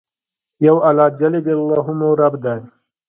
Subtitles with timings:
[0.67, 2.57] یو الله مو رب دي.